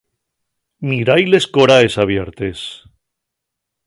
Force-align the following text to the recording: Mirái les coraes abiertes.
Mirái 0.91 1.27
les 1.33 1.47
coraes 1.57 1.99
abiertes. 2.05 2.63